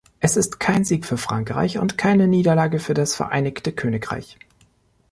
Es 0.19 0.35
ist 0.35 0.59
kein 0.59 0.83
Sieg 0.83 1.05
für 1.05 1.15
Frankreich 1.19 1.77
und 1.77 1.95
keine 1.95 2.27
Niederlage 2.27 2.79
für 2.79 2.95
das 2.95 3.13
Vereinigte 3.15 3.71
Königreich. 3.71 4.39